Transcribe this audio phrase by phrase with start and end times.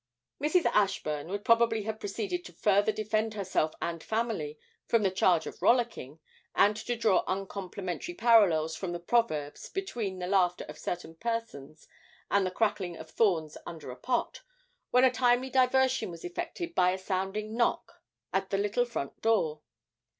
[0.41, 0.65] Mrs.
[0.73, 5.61] Ashburn would probably have proceeded to further defend herself and family from the charge of
[5.61, 6.19] rollicking,
[6.55, 11.87] and to draw uncomplimentary parallels from the Proverbs between the laughter of certain persons
[12.31, 14.41] and the crackling of thorns under a pot,
[14.89, 18.01] when a timely diversion was effected by a sounding knock
[18.33, 19.61] at the little front door.